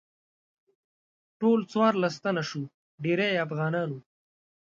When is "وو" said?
3.93-4.01